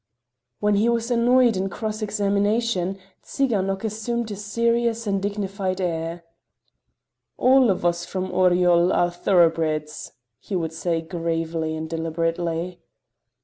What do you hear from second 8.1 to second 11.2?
Oryol are thoroughbreds," he would say